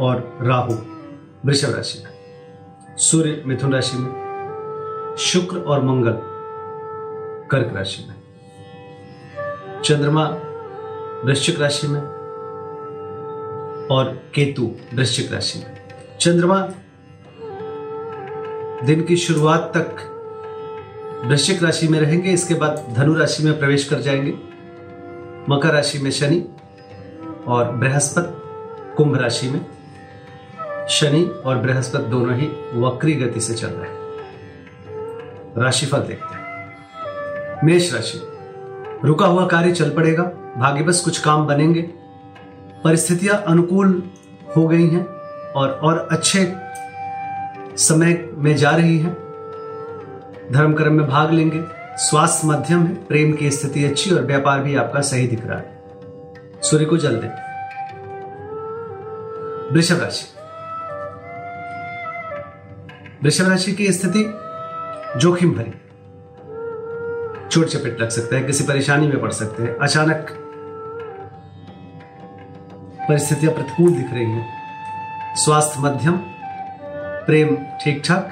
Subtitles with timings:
[0.00, 0.74] और राहु
[1.46, 2.12] वृषभ राशि में,
[2.96, 6.18] सूर्य मिथुन राशि में, शुक्र और मंगल
[7.50, 8.14] कर्क राशि में,
[9.82, 10.24] चंद्रमा
[11.24, 12.00] वृश्चिक राशि में
[13.90, 15.76] और केतु वृश्चिक राशि में।
[16.20, 16.60] चंद्रमा
[18.84, 20.12] दिन की शुरुआत तक
[21.24, 24.34] वृश्चिक राशि में रहेंगे, इसके बाद धनु राशि में प्रवेश कर जाएँगे।
[25.48, 26.44] मकर राशि में शनि
[27.46, 29.75] और बृहस्पति कुंभ राशि में
[30.88, 33.98] शनि और बृहस्पति दोनों ही वक्री गति से चल रहे हैं।
[35.58, 36.76] राशिफल देखते हैं।
[37.64, 38.22] मेष राशि।
[39.04, 40.22] रुका हुआ कार्य चल पड़ेगा
[40.56, 41.82] भाग्य बस कुछ काम बनेंगे।
[42.84, 44.10] परिस्थितियाँ अनुकूल
[44.56, 45.06] हो गई हैं
[45.52, 46.54] और और अच्छे
[47.76, 49.10] समय में जा रही है।
[50.52, 51.64] धर्म कर्म में भाग लेंगे।
[51.96, 55.82] स्वास्थ्य मध्यम है, प्रेम की स्थिति अच्छी और व्यापार भी आपका सही दिख रहा है।
[56.62, 57.46] सूर्य को जल दें।
[59.74, 60.35] वृषभ राशि।
[63.22, 64.22] वृषभ राशि की स्थिति
[65.20, 65.72] जोखिम भरी।
[67.48, 70.30] चोट चपेट लग सकता है, किसी परेशानी में पड़ सकते हैं। अचानक
[73.00, 74.46] परिस्थितियाँ प्रतिकूल दिख रही हैं।
[75.36, 76.16] स्वास्थ्य मध्यम,
[77.26, 78.24] प्रेम ठीक ठाक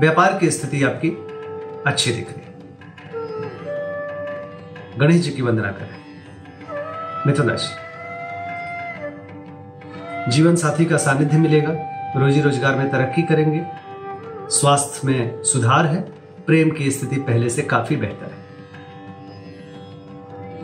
[0.00, 1.08] व्यापार की स्थिति आपकी
[1.86, 2.46] अच्छी दिख रही
[4.98, 5.96] गणेश जी की वंदना करें।
[7.26, 7.72] मिथुन राशि
[10.30, 11.72] जीवन साथी का सानिध्य मिलेगा
[12.16, 13.60] रोजी रोज़गार में तरक्की करेंगे।
[14.50, 16.00] स्वास्थ्य में सुधार है,
[16.46, 18.48] प्रेम की स्थिति पहले से काफ़ी बेहतर है।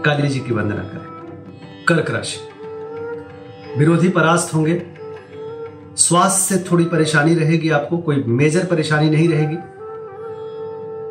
[0.03, 1.15] काली जी की वंदना करें।
[1.89, 2.41] कर्क राशि।
[3.79, 4.83] विरोधी परास्त होंगे।
[5.97, 9.57] स्वास्थ्य से थोड़ी परेशानी रहेगी आपको, कोई मेजर परेशानी नहीं रहेगी।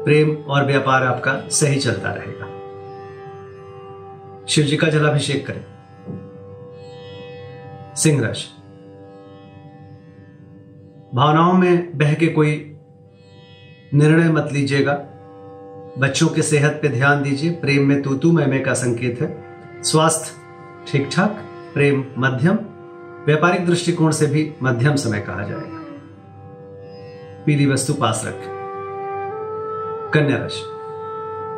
[0.06, 2.54] प्रेम और व्यापार आपका सही चलता रहेगा।
[4.50, 5.66] शिव जी का जलाभिषेक करें।
[7.96, 8.63] सिंह राशि।
[11.16, 12.78] भावनाओं में बह के कोई
[13.94, 14.94] निर्णय मत लीजिएगा।
[16.00, 19.44] बच्चों के सेहत पे ध्यान दीजिए। प्रेम में तूतू, मैमे का संकेत है।
[19.84, 20.32] स्वास्थ्य
[20.92, 21.42] ठीक ठाक
[21.74, 22.56] प्रेम मध्यम,
[23.26, 25.84] व्यापारिक दृष्टिकोण से भी मध्यम समय कहा जाएगा।
[27.46, 28.54] पीली वस्तु पास रखें।
[30.14, 30.62] कन्या राशि।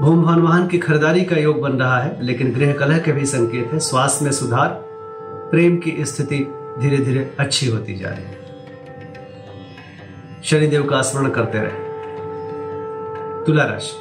[0.05, 3.25] भूम भवन वाहन की खरीदारी का योग बन रहा है, लेकिन गृह कलह के भी
[3.25, 4.69] संकेत है। स्वास्थ्य में सुधार,
[5.51, 6.39] प्रेम की स्थिति
[6.79, 8.44] धीरे धीरे अच्छी होती जा रही है।
[10.45, 11.83] शनिदेव का स्मरण करते रहे।
[13.45, 13.94] तुला राशि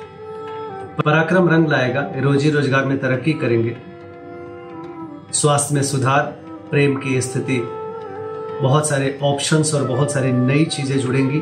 [0.98, 3.76] पराक्रम रंग लाएगा, रोजी रोज़गार में तरक्की करेंगे।
[5.32, 6.22] स्वास्थ्य में सुधार,
[6.70, 7.58] प्रेम की स्थिति,
[8.62, 11.38] बहुत सारे ऑप्शंस और बहुत सारी नई चीज़ें जुड़ेंगी।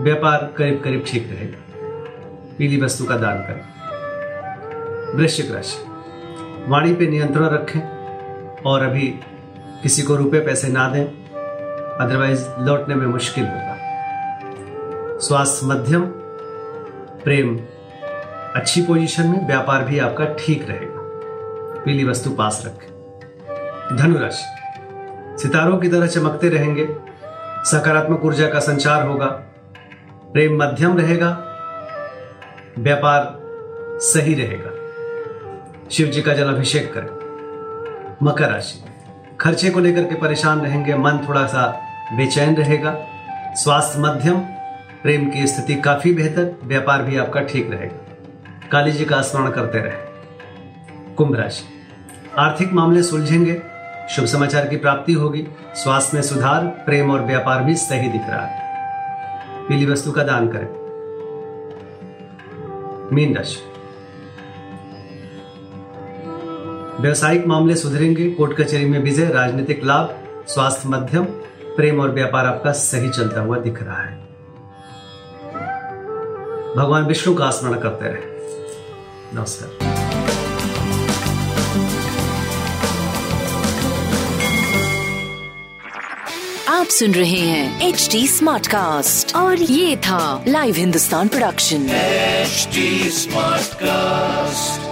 [0.00, 1.58] व्यापार करीब करीब ठीक रहेगा।
[2.58, 5.84] पीली वस्तु का दान करें। वृश्चिक राशि,
[6.68, 9.08] वाणी पे नियंत्रण रखें और अभी
[9.82, 11.19] किसी को रुपए पैसे ना दें।
[12.00, 13.76] अदरवाइज़ लौटने में मुश्किल होगा।
[15.18, 16.02] स्वास्थ्य मध्यम,
[17.24, 17.60] प्रेम
[18.56, 21.00] अच्छी पोजीशन में व्यापार भी आपका ठीक रहेगा।
[21.84, 22.90] पीली वस्तु पास रखें।
[23.96, 24.44] धनुराशि,
[25.42, 26.88] सितारों की तरह चमकते रहेंगे।
[27.64, 29.26] सकारात्मक ऊर्जा का संचार होगा।
[30.32, 31.28] प्रेम मध्यम रहेगा।
[32.78, 33.40] व्यापार
[34.00, 34.70] सही रहेगा।
[35.90, 37.20] शिव जी का जलाभिषेक करें।
[38.22, 38.84] मकर राशि,
[39.40, 43.06] खर्चे को लेकर के परेशान रहेंगे। मन थोड़ा सा बेचैन रहेगा।
[43.54, 44.38] स्वास्थ्य मध्यम,
[45.02, 48.06] प्रेम की स्थिति काफ़ी बेहतर, व्यापार भी आपका ठीक रहेगा।
[48.72, 50.10] काली जी का स्मरण करते रहे।
[51.14, 51.64] कुंभ राशि।
[52.38, 53.62] आर्थिक मामले सुलझेंगे,
[54.10, 58.46] शुभ समाचार की प्राप्ति होगी, स्वास्थ्य में सुधार, प्रेम और व्यापार भी सही दिख रहा
[58.46, 58.60] है।
[59.68, 60.80] पीली वस्तु का दान करें।
[63.12, 63.58] मीन राशि।
[67.02, 71.26] व्यवसायिक मामले सुधरेंगे, कोर्ट कचहरी में विजय, राजनीतिक लाभ, स्वास्थ्य मध्यम
[71.76, 74.18] प्रेम और व्यापार आपका सही चलता हुआ दिख रहा है।
[76.76, 78.30] भगवान विष्णु का स्मरण करते रहे।
[79.34, 79.90] नमस्कार।
[86.68, 93.10] आप सुन रहे हैं एच डी स्मार्ट कास्ट और ये था live Hindustan production HD
[93.10, 94.89] smart Smartcast.